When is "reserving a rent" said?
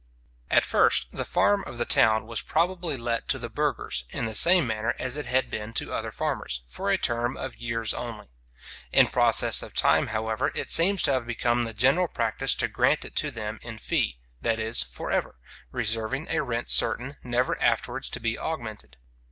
15.71-16.71